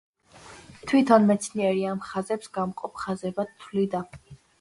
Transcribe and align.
თვითონ 0.91 1.27
მეცნიერი 1.31 1.83
ამ 1.89 2.01
ხაზებს 2.05 2.47
გამყოფ 2.59 2.97
ხაზებად 3.03 3.53
თვლიდა. 3.61 4.01